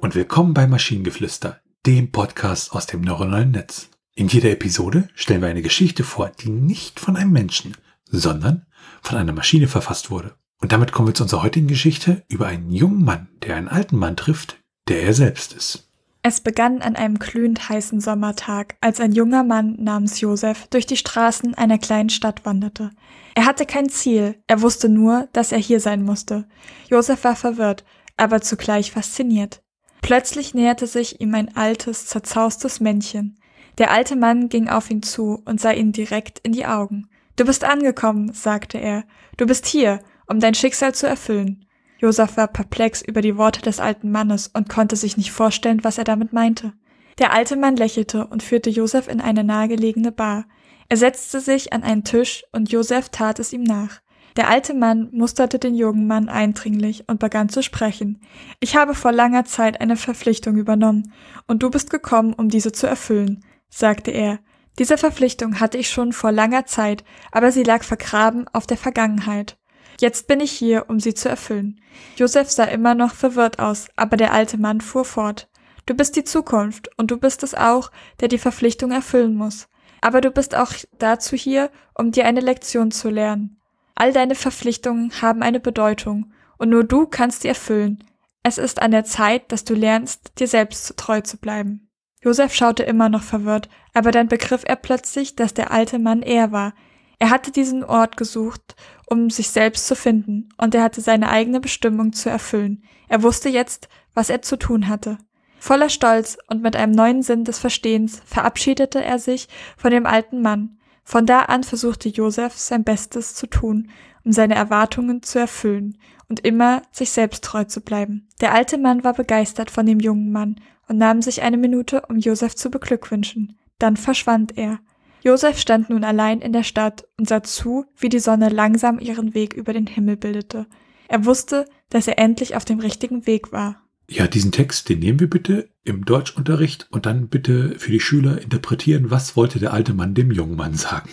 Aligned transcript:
und 0.00 0.14
willkommen 0.14 0.54
bei 0.54 0.66
Maschinengeflüster, 0.66 1.60
dem 1.84 2.10
Podcast 2.10 2.72
aus 2.72 2.86
dem 2.86 3.02
neuronalen 3.02 3.50
Netz. 3.50 3.90
In 4.14 4.28
jeder 4.28 4.50
Episode 4.50 5.10
stellen 5.14 5.42
wir 5.42 5.48
eine 5.48 5.60
Geschichte 5.60 6.04
vor, 6.04 6.30
die 6.40 6.48
nicht 6.48 6.98
von 6.98 7.18
einem 7.18 7.32
Menschen, 7.32 7.76
sondern 8.06 8.64
von 9.02 9.18
einer 9.18 9.34
Maschine 9.34 9.68
verfasst 9.68 10.10
wurde. 10.10 10.32
Und 10.62 10.72
damit 10.72 10.92
kommen 10.92 11.08
wir 11.08 11.14
zu 11.14 11.24
unserer 11.24 11.42
heutigen 11.42 11.66
Geschichte 11.66 12.22
über 12.28 12.46
einen 12.46 12.70
jungen 12.70 13.04
Mann, 13.04 13.28
der 13.42 13.56
einen 13.56 13.68
alten 13.68 13.98
Mann 13.98 14.16
trifft, 14.16 14.56
der 14.88 15.02
er 15.02 15.12
selbst 15.12 15.52
ist. 15.52 15.86
Es 16.22 16.40
begann 16.40 16.80
an 16.80 16.96
einem 16.96 17.18
glühend 17.18 17.68
heißen 17.68 18.00
Sommertag, 18.00 18.76
als 18.80 19.00
ein 19.00 19.12
junger 19.12 19.44
Mann 19.44 19.76
namens 19.78 20.18
Josef 20.22 20.66
durch 20.68 20.86
die 20.86 20.96
Straßen 20.96 21.54
einer 21.56 21.76
kleinen 21.76 22.08
Stadt 22.08 22.46
wanderte. 22.46 22.90
Er 23.34 23.44
hatte 23.44 23.66
kein 23.66 23.90
Ziel, 23.90 24.36
er 24.46 24.62
wusste 24.62 24.88
nur, 24.88 25.28
dass 25.34 25.52
er 25.52 25.58
hier 25.58 25.80
sein 25.80 26.02
musste. 26.04 26.46
Josef 26.88 27.24
war 27.24 27.36
verwirrt, 27.36 27.84
aber 28.16 28.40
zugleich 28.40 28.92
fasziniert. 28.92 29.62
Plötzlich 30.02 30.54
näherte 30.54 30.86
sich 30.86 31.20
ihm 31.20 31.34
ein 31.34 31.56
altes, 31.56 32.06
zerzaustes 32.06 32.80
Männchen. 32.80 33.38
Der 33.78 33.90
alte 33.90 34.16
Mann 34.16 34.48
ging 34.48 34.68
auf 34.68 34.90
ihn 34.90 35.02
zu 35.02 35.42
und 35.44 35.60
sah 35.60 35.70
ihn 35.70 35.92
direkt 35.92 36.40
in 36.40 36.52
die 36.52 36.66
Augen. 36.66 37.08
Du 37.36 37.44
bist 37.44 37.64
angekommen, 37.64 38.32
sagte 38.32 38.78
er. 38.78 39.04
Du 39.36 39.46
bist 39.46 39.66
hier, 39.66 40.00
um 40.26 40.40
dein 40.40 40.54
Schicksal 40.54 40.94
zu 40.94 41.06
erfüllen. 41.06 41.66
Josef 41.98 42.36
war 42.36 42.48
perplex 42.48 43.00
über 43.00 43.22
die 43.22 43.36
Worte 43.38 43.62
des 43.62 43.78
alten 43.78 44.10
Mannes 44.10 44.48
und 44.48 44.68
konnte 44.68 44.96
sich 44.96 45.16
nicht 45.16 45.30
vorstellen, 45.30 45.84
was 45.84 45.98
er 45.98 46.04
damit 46.04 46.32
meinte. 46.32 46.72
Der 47.18 47.32
alte 47.32 47.56
Mann 47.56 47.76
lächelte 47.76 48.26
und 48.26 48.42
führte 48.42 48.70
Josef 48.70 49.06
in 49.06 49.20
eine 49.20 49.44
nahegelegene 49.44 50.12
Bar. 50.12 50.46
Er 50.88 50.96
setzte 50.96 51.40
sich 51.40 51.72
an 51.72 51.84
einen 51.84 52.04
Tisch 52.04 52.44
und 52.52 52.72
Josef 52.72 53.08
tat 53.10 53.38
es 53.38 53.52
ihm 53.52 53.62
nach. 53.62 54.00
Der 54.36 54.48
alte 54.48 54.74
Mann 54.74 55.08
musterte 55.12 55.58
den 55.58 55.74
jungen 55.74 56.06
Mann 56.06 56.28
eindringlich 56.28 57.04
und 57.08 57.20
begann 57.20 57.48
zu 57.48 57.62
sprechen. 57.62 58.20
Ich 58.60 58.76
habe 58.76 58.94
vor 58.94 59.12
langer 59.12 59.44
Zeit 59.44 59.80
eine 59.80 59.96
Verpflichtung 59.96 60.56
übernommen, 60.56 61.12
und 61.46 61.62
du 61.62 61.70
bist 61.70 61.90
gekommen, 61.90 62.32
um 62.32 62.48
diese 62.48 62.72
zu 62.72 62.86
erfüllen, 62.86 63.44
sagte 63.68 64.10
er. 64.10 64.38
Diese 64.78 64.96
Verpflichtung 64.96 65.60
hatte 65.60 65.76
ich 65.76 65.90
schon 65.90 66.12
vor 66.12 66.32
langer 66.32 66.64
Zeit, 66.64 67.04
aber 67.30 67.52
sie 67.52 67.62
lag 67.62 67.82
vergraben 67.82 68.46
auf 68.52 68.66
der 68.66 68.78
Vergangenheit. 68.78 69.58
Jetzt 70.00 70.26
bin 70.26 70.40
ich 70.40 70.50
hier, 70.50 70.88
um 70.88 70.98
sie 70.98 71.14
zu 71.14 71.28
erfüllen. 71.28 71.80
Josef 72.16 72.50
sah 72.50 72.64
immer 72.64 72.94
noch 72.94 73.14
verwirrt 73.14 73.58
aus, 73.58 73.88
aber 73.96 74.16
der 74.16 74.32
alte 74.32 74.56
Mann 74.56 74.80
fuhr 74.80 75.04
fort. 75.04 75.50
Du 75.84 75.94
bist 75.94 76.16
die 76.16 76.24
Zukunft, 76.24 76.90
und 76.96 77.10
du 77.10 77.18
bist 77.18 77.42
es 77.42 77.54
auch, 77.54 77.90
der 78.20 78.28
die 78.28 78.38
Verpflichtung 78.38 78.92
erfüllen 78.92 79.34
muss. 79.34 79.68
Aber 80.00 80.20
du 80.20 80.30
bist 80.30 80.54
auch 80.54 80.72
dazu 80.98 81.36
hier, 81.36 81.70
um 81.94 82.10
dir 82.10 82.24
eine 82.24 82.40
Lektion 82.40 82.90
zu 82.90 83.10
lernen. 83.10 83.61
All 83.94 84.12
deine 84.12 84.34
Verpflichtungen 84.34 85.12
haben 85.20 85.42
eine 85.42 85.60
Bedeutung 85.60 86.32
und 86.58 86.70
nur 86.70 86.84
du 86.84 87.06
kannst 87.06 87.42
sie 87.42 87.48
erfüllen. 87.48 88.04
Es 88.42 88.58
ist 88.58 88.82
an 88.82 88.90
der 88.90 89.04
Zeit, 89.04 89.52
dass 89.52 89.64
du 89.64 89.74
lernst, 89.74 90.38
dir 90.38 90.48
selbst 90.48 90.96
treu 90.96 91.20
zu 91.20 91.36
bleiben. 91.36 91.88
Josef 92.22 92.54
schaute 92.54 92.82
immer 92.84 93.08
noch 93.08 93.22
verwirrt, 93.22 93.68
aber 93.94 94.10
dann 94.10 94.28
begriff 94.28 94.62
er 94.64 94.76
plötzlich, 94.76 95.36
dass 95.36 95.54
der 95.54 95.70
alte 95.70 95.98
Mann 95.98 96.22
er 96.22 96.52
war. 96.52 96.72
Er 97.18 97.30
hatte 97.30 97.52
diesen 97.52 97.84
Ort 97.84 98.16
gesucht, 98.16 98.76
um 99.06 99.30
sich 99.30 99.50
selbst 99.50 99.86
zu 99.86 99.94
finden, 99.94 100.48
und 100.56 100.74
er 100.74 100.82
hatte 100.82 101.00
seine 101.00 101.28
eigene 101.28 101.60
Bestimmung 101.60 102.12
zu 102.12 102.30
erfüllen. 102.30 102.84
Er 103.08 103.22
wusste 103.22 103.48
jetzt, 103.48 103.88
was 104.14 104.30
er 104.30 104.42
zu 104.42 104.56
tun 104.56 104.88
hatte. 104.88 105.18
Voller 105.58 105.88
Stolz 105.88 106.38
und 106.48 106.62
mit 106.62 106.74
einem 106.74 106.92
neuen 106.92 107.22
Sinn 107.22 107.44
des 107.44 107.58
Verstehens 107.58 108.20
verabschiedete 108.24 109.04
er 109.04 109.20
sich 109.20 109.48
von 109.76 109.92
dem 109.92 110.06
alten 110.06 110.42
Mann, 110.42 110.78
von 111.04 111.26
da 111.26 111.40
an 111.40 111.64
versuchte 111.64 112.08
Josef 112.08 112.56
sein 112.56 112.84
Bestes 112.84 113.34
zu 113.34 113.46
tun, 113.46 113.90
um 114.24 114.32
seine 114.32 114.54
Erwartungen 114.54 115.22
zu 115.22 115.38
erfüllen 115.38 115.98
und 116.28 116.40
immer 116.40 116.82
sich 116.92 117.10
selbst 117.10 117.44
treu 117.44 117.64
zu 117.64 117.80
bleiben. 117.80 118.28
Der 118.40 118.54
alte 118.54 118.78
Mann 118.78 119.04
war 119.04 119.14
begeistert 119.14 119.70
von 119.70 119.84
dem 119.86 120.00
jungen 120.00 120.32
Mann 120.32 120.60
und 120.88 120.98
nahm 120.98 121.22
sich 121.22 121.42
eine 121.42 121.56
Minute, 121.56 122.02
um 122.08 122.18
Josef 122.18 122.54
zu 122.54 122.70
beglückwünschen. 122.70 123.58
Dann 123.78 123.96
verschwand 123.96 124.56
er. 124.56 124.78
Josef 125.22 125.58
stand 125.58 125.90
nun 125.90 126.04
allein 126.04 126.40
in 126.40 126.52
der 126.52 126.64
Stadt 126.64 127.06
und 127.16 127.28
sah 127.28 127.42
zu, 127.42 127.84
wie 127.96 128.08
die 128.08 128.18
Sonne 128.18 128.48
langsam 128.48 128.98
ihren 128.98 129.34
Weg 129.34 129.54
über 129.54 129.72
den 129.72 129.86
Himmel 129.86 130.16
bildete. 130.16 130.66
Er 131.08 131.24
wusste, 131.24 131.66
dass 131.90 132.08
er 132.08 132.18
endlich 132.18 132.56
auf 132.56 132.64
dem 132.64 132.80
richtigen 132.80 133.26
Weg 133.26 133.52
war. 133.52 133.81
Ja, 134.12 134.26
diesen 134.26 134.52
Text, 134.52 134.90
den 134.90 134.98
nehmen 134.98 135.20
wir 135.20 135.30
bitte 135.30 135.70
im 135.84 136.04
Deutschunterricht 136.04 136.86
und 136.90 137.06
dann 137.06 137.28
bitte 137.28 137.78
für 137.78 137.90
die 137.90 138.00
Schüler 138.00 138.42
interpretieren, 138.42 139.10
was 139.10 139.36
wollte 139.36 139.58
der 139.58 139.72
alte 139.72 139.94
Mann 139.94 140.12
dem 140.12 140.30
jungen 140.30 140.54
Mann 140.54 140.74
sagen. 140.74 141.08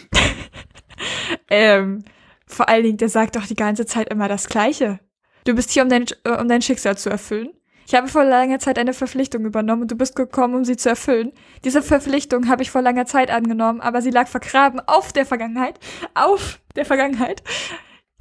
ähm, 1.49 2.03
vor 2.45 2.67
allen 2.67 2.83
Dingen, 2.83 2.97
der 2.97 3.07
sagt 3.07 3.37
doch 3.37 3.45
die 3.45 3.55
ganze 3.55 3.85
Zeit 3.85 4.09
immer 4.09 4.27
das 4.27 4.49
Gleiche. 4.49 4.99
Du 5.45 5.55
bist 5.55 5.71
hier, 5.71 5.83
um 5.83 5.87
dein, 5.87 6.07
äh, 6.25 6.41
um 6.41 6.49
dein 6.49 6.61
Schicksal 6.61 6.97
zu 6.97 7.09
erfüllen. 7.09 7.51
Ich 7.87 7.95
habe 7.95 8.09
vor 8.09 8.25
langer 8.25 8.59
Zeit 8.59 8.77
eine 8.77 8.93
Verpflichtung 8.93 9.45
übernommen 9.45 9.83
und 9.83 9.91
du 9.91 9.95
bist 9.95 10.17
gekommen, 10.17 10.55
um 10.55 10.65
sie 10.65 10.75
zu 10.75 10.89
erfüllen. 10.89 11.31
Diese 11.63 11.81
Verpflichtung 11.81 12.49
habe 12.49 12.63
ich 12.63 12.69
vor 12.69 12.81
langer 12.81 13.05
Zeit 13.05 13.31
angenommen, 13.31 13.79
aber 13.79 14.01
sie 14.01 14.11
lag 14.11 14.27
vergraben 14.27 14.81
auf 14.87 15.13
der 15.13 15.25
Vergangenheit. 15.25 15.79
Auf 16.15 16.59
der 16.75 16.83
Vergangenheit. 16.83 17.43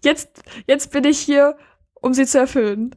Jetzt, 0.04 0.44
jetzt 0.68 0.92
bin 0.92 1.02
ich 1.02 1.18
hier, 1.18 1.56
um 1.94 2.14
sie 2.14 2.26
zu 2.26 2.38
erfüllen 2.38 2.94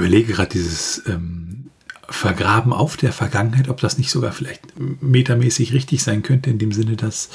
überlege 0.00 0.32
gerade 0.32 0.50
dieses 0.50 1.02
ähm, 1.06 1.70
Vergraben 2.10 2.72
auf 2.72 2.96
der 2.96 3.12
Vergangenheit, 3.12 3.68
ob 3.68 3.80
das 3.80 3.96
nicht 3.96 4.10
sogar 4.10 4.32
vielleicht 4.32 4.62
metamäßig 5.00 5.72
richtig 5.72 6.02
sein 6.02 6.24
könnte, 6.24 6.50
in 6.50 6.58
dem 6.58 6.72
Sinne, 6.72 6.96
dass, 6.96 7.30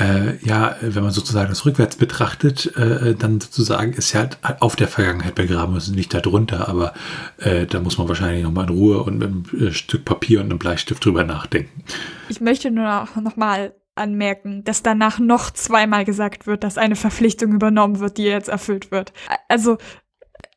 äh, 0.00 0.38
ja, 0.42 0.76
wenn 0.80 1.02
man 1.02 1.12
sozusagen 1.12 1.50
das 1.50 1.66
rückwärts 1.66 1.96
betrachtet, 1.96 2.74
äh, 2.76 3.14
dann 3.14 3.40
sozusagen 3.40 3.92
ist 3.92 4.14
ja 4.14 4.20
halt 4.20 4.38
auf 4.60 4.74
der 4.74 4.88
Vergangenheit 4.88 5.34
begraben, 5.34 5.74
also 5.74 5.92
nicht 5.92 6.14
darunter, 6.14 6.66
aber 6.66 6.94
äh, 7.36 7.66
da 7.66 7.80
muss 7.80 7.98
man 7.98 8.08
wahrscheinlich 8.08 8.42
nochmal 8.42 8.64
in 8.64 8.70
Ruhe 8.70 9.02
und 9.02 9.18
mit 9.18 9.28
einem 9.28 9.68
äh, 9.68 9.72
Stück 9.72 10.06
Papier 10.06 10.40
und 10.40 10.46
einem 10.46 10.58
Bleistift 10.58 11.04
drüber 11.04 11.24
nachdenken. 11.24 11.84
Ich 12.30 12.40
möchte 12.40 12.70
nur 12.70 12.86
noch, 12.86 13.36
mal 13.36 13.74
anmerken, 13.96 14.64
dass 14.64 14.82
danach 14.82 15.18
noch 15.18 15.50
zweimal 15.50 16.06
gesagt 16.06 16.46
wird, 16.46 16.64
dass 16.64 16.78
eine 16.78 16.96
Verpflichtung 16.96 17.52
übernommen 17.52 18.00
wird, 18.00 18.16
die 18.16 18.24
jetzt 18.24 18.48
erfüllt 18.48 18.90
wird. 18.90 19.12
Also, 19.48 19.76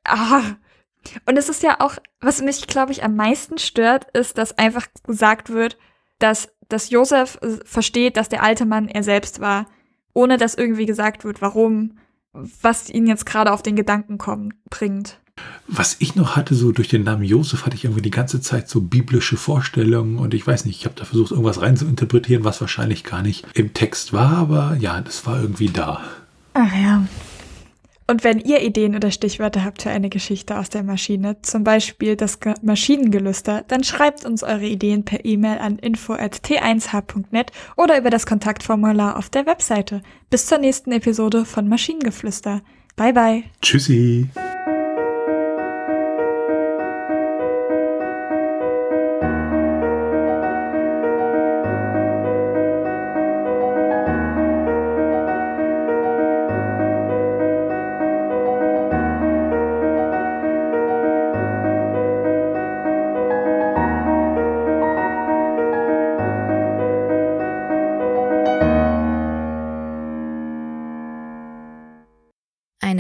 ah, 0.06 0.42
und 1.26 1.38
es 1.38 1.50
ist 1.50 1.64
ja 1.64 1.78
auch, 1.80 1.98
was 2.22 2.42
mich, 2.42 2.68
glaube 2.68 2.92
ich, 2.92 3.04
am 3.04 3.16
meisten 3.16 3.58
stört, 3.58 4.08
ist, 4.14 4.38
dass 4.38 4.58
einfach 4.58 4.88
gesagt 5.06 5.50
wird, 5.50 5.78
dass, 6.20 6.50
dass 6.68 6.90
Josef 6.90 7.40
äh, 7.42 7.58
versteht, 7.66 8.18
dass 8.18 8.30
der 8.30 8.44
alte 8.44 8.66
Mann 8.66 8.88
er 8.88 9.04
selbst 9.04 9.40
war, 9.40 9.68
ohne 10.14 10.38
dass 10.38 10.56
irgendwie 10.56 10.86
gesagt 10.86 11.24
wird, 11.24 11.42
warum, 11.42 11.98
was 12.34 12.90
ihn 12.90 13.08
jetzt 13.08 13.26
gerade 13.26 13.52
auf 13.52 13.64
den 13.64 13.76
Gedanken 13.76 14.18
kommen, 14.18 14.54
bringt. 14.70 15.20
Was 15.68 15.96
ich 16.00 16.16
noch 16.16 16.36
hatte, 16.36 16.54
so 16.54 16.74
durch 16.74 16.90
den 16.90 17.04
Namen 17.04 17.24
Josef, 17.24 17.66
hatte 17.66 17.76
ich 17.76 17.86
irgendwie 17.86 18.02
die 18.02 18.12
ganze 18.12 18.42
Zeit 18.42 18.68
so 18.68 18.81
biblische 18.81 19.38
Vorstellungen 19.38 20.18
und 20.18 20.34
ich 20.34 20.46
weiß 20.46 20.66
nicht, 20.66 20.80
ich 20.80 20.86
habe 20.86 20.96
da 20.96 21.06
versucht, 21.06 21.31
irgendwas 21.31 21.62
rein 21.62 21.78
zu 21.78 21.86
interpretieren, 21.86 22.44
was 22.44 22.60
wahrscheinlich 22.60 23.06
gar 23.06 23.22
nicht 23.22 23.46
im 23.54 23.74
Text 23.74 24.12
war, 24.12 24.38
aber 24.38 24.76
ja, 24.80 25.00
das 25.00 25.26
war 25.26 25.42
irgendwie 25.42 25.70
da. 25.70 26.02
Ach 26.56 26.76
ja. 26.76 27.06
Und 28.09 28.24
wenn 28.24 28.40
ihr 28.40 28.64
Ideen 28.64 28.96
oder 28.96 29.12
Stichwörter 29.12 29.64
habt 29.64 29.84
für 29.84 29.92
eine 29.92 30.09
Geschichte 30.09 30.58
aus 30.58 30.70
der 30.70 30.81
Maschine, 30.81 31.40
zum 31.44 31.64
Beispiel 31.64 32.16
das 32.16 32.40
Maschinengelüster, 32.64 33.64
dann 33.68 33.84
schreibt 33.84 34.25
uns 34.25 34.42
eure 34.42 34.66
Ideen 34.66 35.06
per 35.06 35.24
E-Mail 35.25 35.59
an 35.59 35.78
info.t1h.net 35.78 37.52
oder 37.78 38.00
über 38.00 38.09
das 38.09 38.25
Kontaktformular 38.25 39.16
auf 39.16 39.30
der 39.30 39.46
Webseite. 39.46 40.02
Bis 40.31 40.48
zur 40.48 40.58
nächsten 40.58 40.92
Episode 40.92 41.46
von 41.46 41.68
Maschinengeflüster. 41.68 42.62
Bye 42.96 43.14
bye. 43.14 43.44
Tschüssi. 43.62 44.28